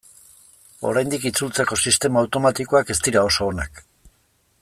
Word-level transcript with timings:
Oraindik 0.91 1.27
itzultzeko 1.31 1.77
sistema 1.85 2.23
automatikoak 2.25 2.91
ez 2.95 2.99
dira 3.09 3.25
oso 3.31 3.51
onak. 3.53 3.85